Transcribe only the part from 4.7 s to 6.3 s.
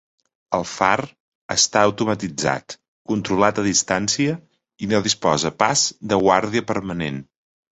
i no disposa pas de